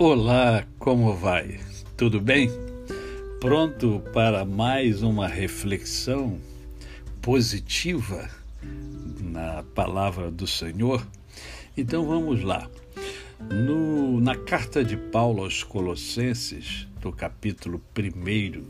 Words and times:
Olá, 0.00 0.64
como 0.78 1.12
vai? 1.12 1.58
Tudo 1.96 2.20
bem? 2.20 2.48
Pronto 3.40 4.00
para 4.12 4.44
mais 4.44 5.02
uma 5.02 5.26
reflexão 5.26 6.38
positiva 7.20 8.30
na 9.20 9.64
palavra 9.74 10.30
do 10.30 10.46
Senhor? 10.46 11.04
Então 11.76 12.06
vamos 12.06 12.44
lá. 12.44 12.70
No, 13.50 14.20
na 14.20 14.36
carta 14.36 14.84
de 14.84 14.96
Paulo 14.96 15.42
aos 15.42 15.64
Colossenses, 15.64 16.86
do 17.00 17.10
capítulo 17.10 17.82
1, 17.98 18.62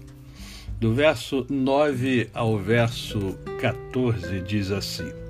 do 0.80 0.94
verso 0.94 1.46
9 1.50 2.30
ao 2.32 2.56
verso 2.56 3.38
14, 3.60 4.40
diz 4.40 4.70
assim. 4.70 5.27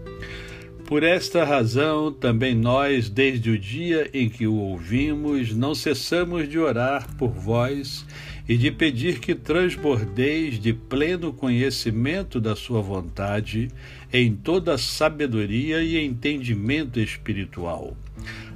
Por 0.88 1.02
esta 1.02 1.44
razão, 1.44 2.10
também 2.10 2.54
nós, 2.54 3.10
desde 3.10 3.50
o 3.50 3.58
dia 3.58 4.08
em 4.14 4.26
que 4.26 4.46
o 4.46 4.54
ouvimos, 4.54 5.54
não 5.54 5.74
cessamos 5.74 6.48
de 6.48 6.58
orar 6.58 7.14
por 7.16 7.28
vós 7.28 8.06
e 8.48 8.56
de 8.56 8.70
pedir 8.70 9.20
que 9.20 9.34
transbordeis 9.34 10.58
de 10.58 10.72
pleno 10.72 11.30
conhecimento 11.30 12.40
da 12.40 12.56
Sua 12.56 12.80
vontade, 12.80 13.68
em 14.10 14.34
toda 14.34 14.78
sabedoria 14.78 15.82
e 15.82 16.02
entendimento 16.02 16.98
espiritual, 16.98 17.94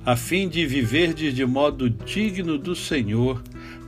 a 0.03 0.17
fim 0.17 0.49
de 0.49 0.65
viverdes 0.65 1.35
de 1.35 1.45
modo 1.45 1.91
digno 1.91 2.57
do 2.57 2.75
Senhor, 2.75 3.43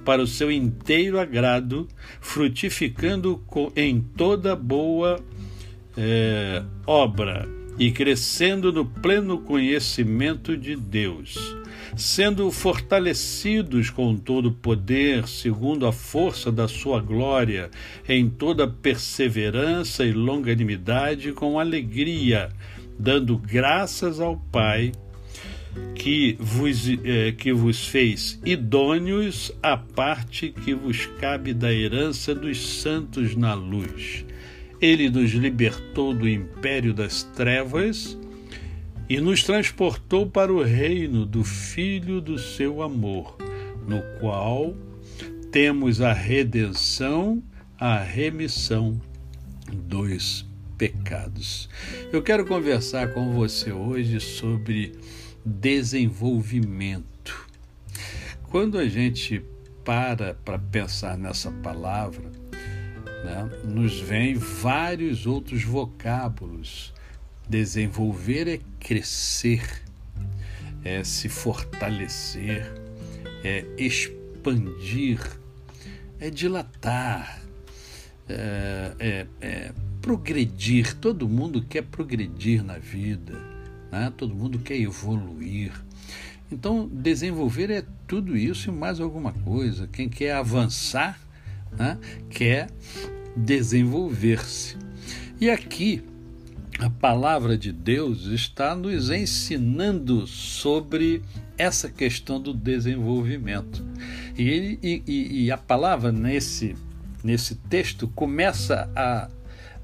para 0.05 0.21
o 0.21 0.27
seu 0.27 0.53
inteiro 0.53 1.19
agrado, 1.19 1.89
frutificando 2.21 3.43
em 3.75 4.03
toda 4.03 4.55
boa 4.55 5.19
é, 5.97 6.63
obra 6.87 7.64
e 7.79 7.91
crescendo 7.91 8.73
no 8.73 8.85
pleno 8.85 9.39
conhecimento 9.39 10.57
de 10.57 10.77
Deus, 10.77 11.57
sendo 11.97 12.51
fortalecidos 12.51 13.91
com 13.91 14.17
todo 14.17 14.53
poder, 14.53 15.27
segundo 15.27 15.87
a 15.87 15.93
força 15.93 16.53
da 16.53 16.69
sua 16.69 17.01
glória, 17.01 17.71
em 18.09 18.29
toda 18.29 18.69
perseverança 18.69 20.05
e 20.05 20.13
longanimidade, 20.13 21.33
com 21.33 21.59
alegria, 21.59 22.51
dando 22.99 23.37
graças 23.37 24.21
ao 24.21 24.37
Pai 24.53 24.93
que 25.97 26.37
vos, 26.39 26.89
eh, 26.89 27.33
que 27.33 27.53
vos 27.53 27.89
fez 27.89 28.41
idôneos 28.45 29.53
à 29.61 29.77
parte 29.77 30.51
que 30.51 30.73
vos 30.73 31.07
cabe 31.19 31.53
da 31.53 31.73
herança 31.73 32.33
dos 32.33 32.81
santos 32.81 33.35
na 33.35 33.55
luz 33.55 34.25
ele 34.81 35.09
nos 35.09 35.31
libertou 35.31 36.15
do 36.15 36.29
império 36.29 36.93
das 36.93 37.23
trevas 37.23 38.19
e 39.09 39.21
nos 39.21 39.43
transportou 39.43 40.27
para 40.27 40.53
o 40.53 40.63
reino 40.63 41.27
do 41.27 41.45
Filho 41.45 42.21
do 42.21 42.39
seu 42.39 42.83
amor, 42.83 43.37
no 43.87 44.03
qual 44.19 44.75
temos 45.51 46.01
a 46.01 46.13
redenção, 46.13 47.43
a 47.79 47.99
remissão 47.99 49.01
dos 49.73 50.47
pecados. 50.77 51.69
Eu 52.13 52.23
quero 52.23 52.47
conversar 52.47 53.13
com 53.13 53.33
você 53.33 53.73
hoje 53.73 54.21
sobre 54.21 54.93
desenvolvimento. 55.45 57.49
Quando 58.51 58.79
a 58.79 58.89
gente 58.89 59.45
para 59.85 60.35
para 60.35 60.59
pensar 60.59 61.19
nessa 61.19 61.51
palavra, 61.51 62.31
né, 63.25 63.51
nos 63.65 63.99
vem 63.99 64.35
vários 64.35 65.27
outros 65.27 65.65
vocábulos. 65.65 66.93
Desenvolver 67.49 68.47
é 68.47 68.61
crescer, 68.79 69.83
é 70.85 71.03
se 71.03 71.29
fortalecer, 71.29 72.71
é 73.43 73.65
expandir, 73.79 75.21
é 76.21 76.29
dilatar, 76.29 77.43
é, 78.29 78.93
é, 78.99 79.27
é 79.41 79.73
progredir. 80.03 80.95
Todo 80.97 81.29
mundo 81.29 81.63
quer 81.63 81.83
progredir 81.83 82.63
na 82.63 82.79
vida, 82.79 83.39
né? 83.91 84.13
todo 84.17 84.35
mundo 84.35 84.59
quer 84.59 84.77
evoluir. 84.79 85.73
Então, 86.53 86.89
desenvolver 86.93 87.71
é 87.71 87.85
tudo 88.07 88.37
isso 88.37 88.69
e 88.69 88.73
mais 88.73 89.01
alguma 89.01 89.33
coisa. 89.33 89.89
Quem 89.89 90.09
quer 90.09 90.33
avançar 90.33 91.24
né? 91.79 91.99
quer 92.31 92.69
desenvolver-se. 93.37 94.77
E 95.41 95.51
aqui 95.51 96.03
a 96.79 96.91
palavra 96.91 97.57
de 97.57 97.73
Deus 97.73 98.27
está 98.27 98.75
nos 98.75 99.11
ensinando 99.11 100.27
sobre 100.27 101.23
essa 101.57 101.89
questão 101.89 102.41
do 102.41 102.53
desenvolvimento. 102.53 103.85
E, 104.37 104.79
e, 104.83 105.45
e 105.45 105.51
a 105.53 105.57
palavra 105.57 106.11
nesse, 106.11 106.75
nesse 107.23 107.55
texto 107.55 108.09
começa 108.09 108.91
a, 108.95 109.29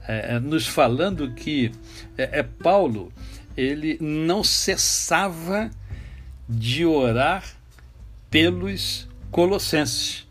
é, 0.06 0.36
é, 0.36 0.40
nos 0.40 0.66
falando 0.66 1.32
que 1.32 1.70
é, 2.18 2.40
é 2.40 2.42
Paulo 2.42 3.12
ele 3.56 3.98
não 4.00 4.42
cessava 4.42 5.70
de 6.48 6.84
orar 6.84 7.44
pelos 8.30 9.08
colossenses. 9.30 10.26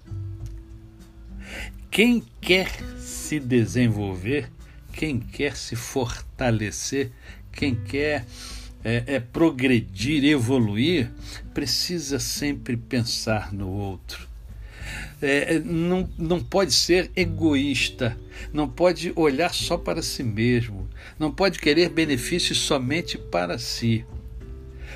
Quem 2.02 2.24
quer 2.40 2.72
se 2.98 3.42
desenvolver, 3.42 4.50
quem 4.94 5.20
quer 5.20 5.58
se 5.58 5.76
fortalecer, 5.76 7.12
quem 7.52 7.76
quer 7.76 8.26
é, 8.86 9.04
é, 9.06 9.20
progredir, 9.20 10.24
evoluir, 10.24 11.12
precisa 11.54 12.18
sempre 12.18 12.78
pensar 12.78 13.52
no 13.52 13.68
outro. 13.68 14.30
É, 15.22 15.56
é, 15.56 15.60
não, 15.60 16.10
não 16.18 16.42
pode 16.42 16.72
ser 16.72 17.12
egoísta, 17.18 18.18
não 18.54 18.70
pode 18.70 19.12
olhar 19.14 19.54
só 19.54 19.78
para 19.78 20.02
si 20.02 20.24
mesmo, 20.24 20.88
não 21.20 21.30
pode 21.30 21.60
querer 21.60 21.90
benefícios 21.90 22.60
somente 22.60 23.18
para 23.18 23.60
si. 23.60 24.06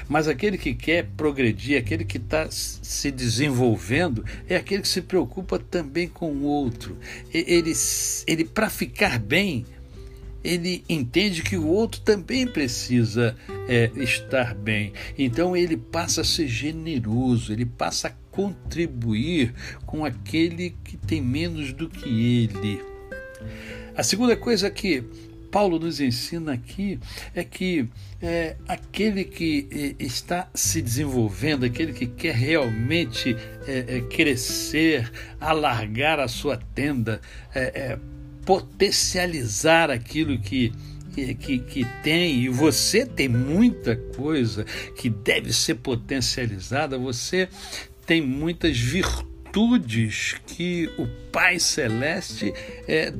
Mas 0.07 0.27
aquele 0.27 0.57
que 0.57 0.73
quer 0.73 1.05
progredir, 1.17 1.77
aquele 1.77 2.05
que 2.05 2.17
está 2.17 2.47
se 2.49 3.11
desenvolvendo, 3.11 4.25
é 4.47 4.55
aquele 4.55 4.81
que 4.81 4.87
se 4.87 5.01
preocupa 5.01 5.59
também 5.59 6.07
com 6.07 6.31
o 6.31 6.43
outro. 6.43 6.97
Ele, 7.33 7.73
ele 8.27 8.45
para 8.45 8.69
ficar 8.69 9.19
bem, 9.19 9.65
ele 10.43 10.83
entende 10.89 11.41
que 11.41 11.55
o 11.55 11.67
outro 11.67 12.01
também 12.01 12.45
precisa 12.45 13.35
é, 13.67 13.89
estar 13.95 14.53
bem. 14.53 14.93
Então 15.17 15.55
ele 15.55 15.77
passa 15.77 16.21
a 16.21 16.25
ser 16.25 16.47
generoso, 16.47 17.53
ele 17.53 17.65
passa 17.65 18.09
a 18.09 18.13
contribuir 18.29 19.53
com 19.85 20.03
aquele 20.03 20.75
que 20.83 20.97
tem 20.97 21.21
menos 21.21 21.71
do 21.71 21.89
que 21.89 22.09
ele. 22.43 22.81
A 23.95 24.03
segunda 24.03 24.35
coisa 24.35 24.69
que 24.69 25.03
Paulo 25.53 25.77
nos 25.77 26.01
ensina 26.01 26.53
aqui 26.53 26.99
é 27.35 27.43
que 27.43 27.87
é, 28.19 28.55
aquele 28.67 29.23
que 29.23 29.67
é, 29.99 30.03
está 30.03 30.49
se 30.51 30.81
desenvolvendo, 30.81 31.63
aquele 31.63 31.93
que 31.93 32.07
quer 32.07 32.33
realmente 32.33 33.37
é, 33.67 33.97
é 33.97 34.01
crescer, 34.01 35.11
alargar 35.39 36.19
a 36.19 36.27
sua 36.27 36.57
tenda, 36.57 37.21
é, 37.53 37.59
é, 37.59 37.99
potencializar 38.43 39.91
aquilo 39.91 40.39
que, 40.39 40.73
que, 41.13 41.59
que 41.59 41.85
tem, 42.01 42.39
e 42.39 42.49
você 42.49 43.05
tem 43.05 43.27
muita 43.27 43.95
coisa 43.95 44.65
que 44.97 45.07
deve 45.07 45.53
ser 45.53 45.75
potencializada, 45.75 46.97
você 46.97 47.47
tem 48.07 48.21
muitas 48.21 48.75
virtudes 48.75 50.35
que 50.47 50.89
o 50.97 51.05
Pai 51.31 51.59
Celeste 51.59 52.51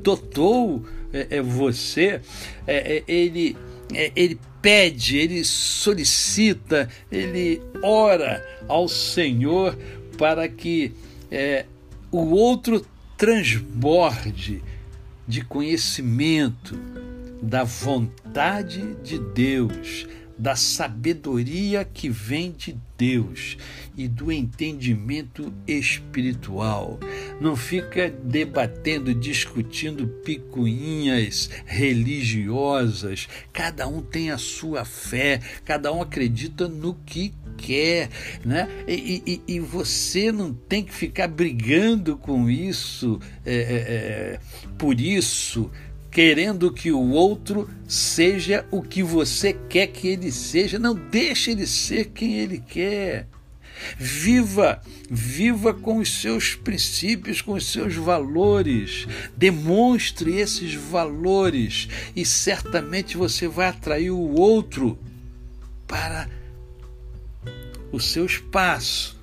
dotou 0.01 0.83
é, 1.13 1.37
é 1.37 1.41
você, 1.41 2.19
é, 2.65 2.97
é, 2.97 3.03
ele, 3.07 3.55
é, 3.93 4.11
ele 4.15 4.39
pede, 4.61 5.17
ele 5.17 5.43
solicita, 5.45 6.89
ele 7.11 7.61
ora 7.81 8.43
ao 8.67 8.87
Senhor 8.87 9.77
para 10.17 10.47
que 10.47 10.91
o 12.11 12.29
outro 12.35 12.85
transborde 13.17 14.61
de 15.27 15.43
conhecimento 15.43 16.77
da 17.41 17.63
vontade 17.63 18.95
de 19.03 19.17
Deus, 19.17 20.07
da 20.37 20.55
sabedoria 20.55 21.85
que 21.85 22.09
vem 22.09 22.51
de 22.51 22.77
Deus 22.97 23.57
e 23.97 24.07
do 24.07 24.31
entendimento 24.31 25.53
espiritual. 25.67 26.99
Não 27.39 27.55
fica 27.55 28.09
debatendo, 28.09 29.13
discutindo 29.13 30.07
picuinhas 30.07 31.49
religiosas. 31.65 33.27
Cada 33.51 33.87
um 33.87 34.01
tem 34.01 34.31
a 34.31 34.37
sua 34.37 34.85
fé, 34.85 35.39
cada 35.63 35.91
um 35.91 36.01
acredita 36.01 36.67
no 36.67 36.95
que 37.05 37.33
quer, 37.57 38.09
né? 38.43 38.67
E, 38.87 39.21
e, 39.47 39.55
e, 39.55 39.59
você 39.59 40.31
não 40.31 40.53
tem 40.53 40.83
que 40.83 40.93
ficar 40.93 41.27
brigando 41.27 42.17
com 42.17 42.49
isso, 42.49 43.19
é, 43.45 43.55
é, 43.55 43.59
é 43.59 44.39
por 44.77 44.99
isso, 44.99 45.69
querendo 46.13 46.71
que 46.71 46.91
o 46.91 47.09
outro 47.09 47.67
seja 47.87 48.65
o 48.69 48.83
que 48.83 49.01
você 49.01 49.51
quer 49.51 49.87
que 49.87 50.07
ele 50.07 50.31
seja. 50.31 50.77
Não 50.77 50.93
deixe 50.93 51.51
ele 51.51 51.65
ser 51.65 52.11
quem 52.11 52.35
ele 52.35 52.59
quer. 52.59 53.27
Viva, 53.97 54.79
viva 55.09 55.73
com 55.73 55.97
os 55.97 56.21
seus 56.21 56.53
princípios, 56.53 57.41
com 57.41 57.53
os 57.53 57.65
seus 57.65 57.95
valores. 57.95 59.07
Demonstre 59.35 60.37
esses 60.37 60.75
valores 60.75 61.89
e 62.15 62.23
certamente 62.23 63.17
você 63.17 63.47
vai 63.47 63.69
atrair 63.69 64.11
o 64.11 64.39
outro 64.39 64.97
para 65.87 66.29
o 67.91 67.99
seu 67.99 68.25
espaço, 68.27 69.19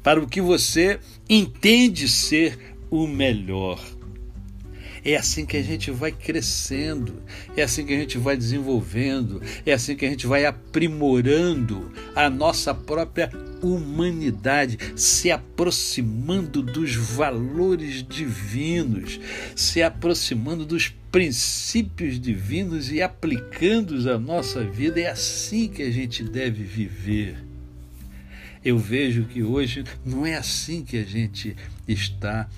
para 0.00 0.22
o 0.22 0.28
que 0.28 0.40
você 0.40 1.00
entende 1.28 2.08
ser 2.08 2.76
o 2.88 3.06
melhor. 3.06 3.80
É 5.04 5.16
assim 5.16 5.44
que 5.44 5.56
a 5.56 5.62
gente 5.62 5.90
vai 5.90 6.12
crescendo, 6.12 7.22
é 7.56 7.62
assim 7.62 7.84
que 7.84 7.92
a 7.92 7.98
gente 7.98 8.18
vai 8.18 8.36
desenvolvendo, 8.36 9.42
é 9.66 9.72
assim 9.72 9.96
que 9.96 10.06
a 10.06 10.08
gente 10.08 10.28
vai 10.28 10.44
aprimorando 10.44 11.90
a 12.14 12.30
nossa 12.30 12.72
própria 12.72 13.28
humanidade, 13.60 14.78
se 14.94 15.30
aproximando 15.30 16.62
dos 16.62 16.94
valores 16.94 18.04
divinos, 18.08 19.18
se 19.56 19.82
aproximando 19.82 20.64
dos 20.64 20.94
princípios 21.10 22.20
divinos 22.20 22.90
e 22.92 23.02
aplicando-os 23.02 24.06
à 24.06 24.18
nossa 24.18 24.64
vida. 24.64 25.00
É 25.00 25.10
assim 25.10 25.68
que 25.68 25.82
a 25.82 25.90
gente 25.90 26.22
deve 26.22 26.62
viver. 26.62 27.36
Eu 28.64 28.78
vejo 28.78 29.24
que 29.24 29.42
hoje 29.42 29.82
não 30.04 30.24
é 30.24 30.36
assim 30.36 30.84
que 30.84 30.96
a 30.96 31.04
gente 31.04 31.56
está 31.88 32.48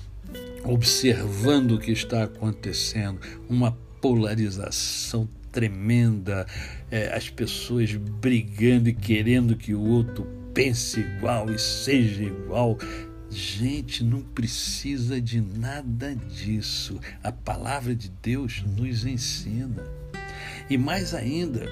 observando 0.63 1.71
o 1.71 1.79
que 1.79 1.91
está 1.91 2.23
acontecendo, 2.23 3.19
uma 3.47 3.71
polarização 4.01 5.27
tremenda, 5.51 6.45
é, 6.91 7.15
as 7.15 7.29
pessoas 7.29 7.93
brigando 7.95 8.89
e 8.89 8.93
querendo 8.93 9.55
que 9.55 9.73
o 9.73 9.81
outro 9.81 10.27
pense 10.53 10.99
igual 10.99 11.49
e 11.51 11.59
seja 11.59 12.23
igual. 12.23 12.77
Gente, 13.29 14.03
não 14.03 14.21
precisa 14.21 15.19
de 15.19 15.41
nada 15.41 16.15
disso. 16.15 16.99
A 17.23 17.31
palavra 17.31 17.95
de 17.95 18.09
Deus 18.21 18.63
nos 18.77 19.05
ensina. 19.05 19.83
E 20.69 20.77
mais 20.77 21.13
ainda, 21.13 21.69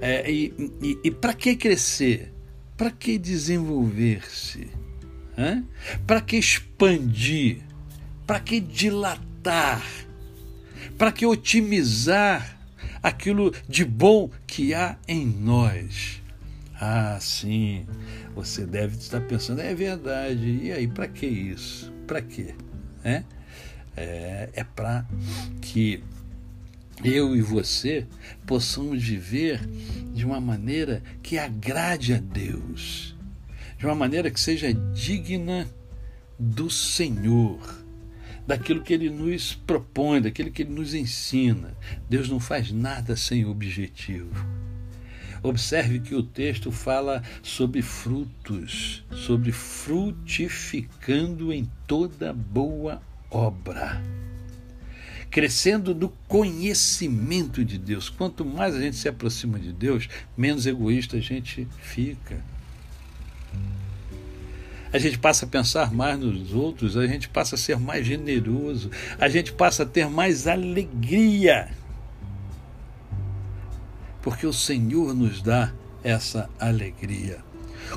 é, 0.00 0.30
e, 0.30 0.54
e, 0.82 0.98
e 1.04 1.10
para 1.10 1.34
que 1.34 1.56
crescer? 1.56 2.32
Para 2.76 2.90
que 2.90 3.18
desenvolver-se? 3.18 4.68
Para 6.06 6.20
que 6.20 6.36
expandir? 6.36 7.69
Para 8.30 8.38
que 8.38 8.60
dilatar? 8.60 9.84
Para 10.96 11.10
que 11.10 11.26
otimizar 11.26 12.60
aquilo 13.02 13.52
de 13.68 13.84
bom 13.84 14.30
que 14.46 14.72
há 14.72 14.96
em 15.08 15.26
nós? 15.26 16.22
Ah, 16.80 17.18
sim, 17.20 17.88
você 18.32 18.64
deve 18.64 18.96
estar 18.96 19.20
pensando, 19.22 19.60
é 19.60 19.74
verdade, 19.74 20.60
e 20.62 20.70
aí, 20.70 20.86
para 20.86 21.08
que 21.08 21.26
isso? 21.26 21.92
Para 22.06 22.22
quê? 22.22 22.54
É, 23.02 23.24
é, 23.96 24.48
é 24.52 24.62
para 24.62 25.04
que 25.60 26.00
eu 27.02 27.34
e 27.34 27.42
você 27.42 28.06
possamos 28.46 29.02
viver 29.02 29.58
de 30.14 30.24
uma 30.24 30.40
maneira 30.40 31.02
que 31.20 31.36
agrade 31.36 32.14
a 32.14 32.18
Deus, 32.18 33.16
de 33.76 33.86
uma 33.86 33.96
maneira 33.96 34.30
que 34.30 34.38
seja 34.38 34.72
digna 34.72 35.66
do 36.38 36.70
Senhor 36.70 37.79
daquilo 38.46 38.82
que 38.82 38.92
ele 38.92 39.10
nos 39.10 39.54
propõe, 39.54 40.20
daquilo 40.20 40.50
que 40.50 40.62
ele 40.62 40.72
nos 40.72 40.94
ensina. 40.94 41.76
Deus 42.08 42.28
não 42.28 42.40
faz 42.40 42.72
nada 42.72 43.16
sem 43.16 43.44
objetivo. 43.44 44.34
Observe 45.42 46.00
que 46.00 46.14
o 46.14 46.22
texto 46.22 46.70
fala 46.70 47.22
sobre 47.42 47.80
frutos, 47.80 49.02
sobre 49.10 49.52
frutificando 49.52 51.50
em 51.52 51.70
toda 51.86 52.32
boa 52.32 53.00
obra. 53.30 54.02
Crescendo 55.30 55.94
no 55.94 56.10
conhecimento 56.28 57.64
de 57.64 57.78
Deus. 57.78 58.10
Quanto 58.10 58.44
mais 58.44 58.74
a 58.74 58.80
gente 58.80 58.96
se 58.96 59.08
aproxima 59.08 59.58
de 59.58 59.72
Deus, 59.72 60.08
menos 60.36 60.66
egoísta 60.66 61.16
a 61.16 61.20
gente 61.20 61.66
fica 61.80 62.44
a 64.92 64.98
gente 64.98 65.18
passa 65.18 65.44
a 65.44 65.48
pensar 65.48 65.92
mais 65.92 66.18
nos 66.18 66.52
outros, 66.52 66.96
a 66.96 67.06
gente 67.06 67.28
passa 67.28 67.54
a 67.54 67.58
ser 67.58 67.78
mais 67.78 68.04
generoso, 68.04 68.90
a 69.18 69.28
gente 69.28 69.52
passa 69.52 69.84
a 69.84 69.86
ter 69.86 70.08
mais 70.08 70.46
alegria. 70.46 71.68
Porque 74.20 74.46
o 74.46 74.52
Senhor 74.52 75.14
nos 75.14 75.40
dá 75.40 75.72
essa 76.02 76.50
alegria. 76.58 77.38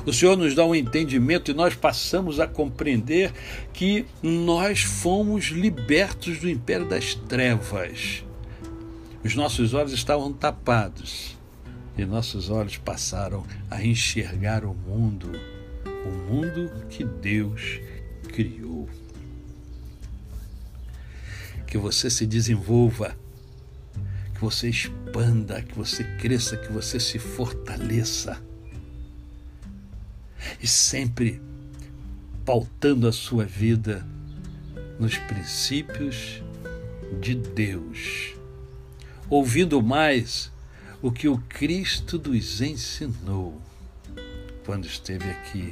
O 0.06 0.12
Senhor 0.12 0.36
nos 0.36 0.54
dá 0.54 0.64
um 0.64 0.74
entendimento 0.74 1.50
e 1.50 1.54
nós 1.54 1.74
passamos 1.74 2.40
a 2.40 2.46
compreender 2.46 3.32
que 3.72 4.06
nós 4.22 4.82
fomos 4.82 5.46
libertos 5.46 6.38
do 6.38 6.48
império 6.48 6.88
das 6.88 7.14
trevas. 7.14 8.24
Os 9.22 9.34
nossos 9.34 9.74
olhos 9.74 9.92
estavam 9.92 10.32
tapados 10.32 11.36
e 11.96 12.04
nossos 12.04 12.50
olhos 12.50 12.76
passaram 12.76 13.44
a 13.70 13.84
enxergar 13.84 14.64
o 14.64 14.74
mundo 14.74 15.30
o 16.04 16.10
mundo 16.10 16.70
que 16.88 17.04
Deus 17.04 17.80
criou. 18.28 18.88
Que 21.66 21.78
você 21.78 22.10
se 22.10 22.26
desenvolva, 22.26 23.16
que 24.34 24.40
você 24.40 24.68
expanda, 24.68 25.62
que 25.62 25.74
você 25.74 26.04
cresça, 26.18 26.56
que 26.56 26.72
você 26.72 27.00
se 27.00 27.18
fortaleça. 27.18 28.40
E 30.60 30.66
sempre 30.66 31.40
pautando 32.44 33.08
a 33.08 33.12
sua 33.12 33.44
vida 33.44 34.06
nos 34.98 35.16
princípios 35.16 36.42
de 37.20 37.34
Deus, 37.34 38.34
ouvindo 39.30 39.82
mais 39.82 40.52
o 41.00 41.10
que 41.10 41.28
o 41.28 41.38
Cristo 41.38 42.18
nos 42.18 42.60
ensinou 42.60 43.63
quando 44.64 44.86
esteve 44.86 45.30
aqui 45.30 45.70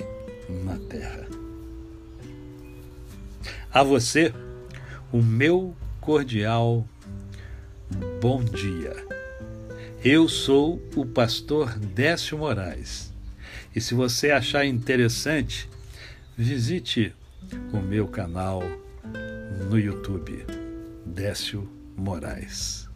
na 0.64 0.78
terra. 0.88 1.26
A 3.72 3.82
você, 3.82 4.32
o 5.12 5.22
meu 5.22 5.74
cordial 6.00 6.86
bom 8.20 8.42
dia. 8.42 8.94
Eu 10.04 10.28
sou 10.28 10.82
o 10.96 11.06
pastor 11.06 11.78
Décio 11.78 12.38
Moraes. 12.38 13.12
E 13.74 13.80
se 13.80 13.94
você 13.94 14.30
achar 14.30 14.66
interessante, 14.66 15.68
visite 16.36 17.14
o 17.72 17.78
meu 17.78 18.06
canal 18.08 18.62
no 19.68 19.78
YouTube, 19.78 20.44
Décio 21.06 21.68
Moraes. 21.96 22.88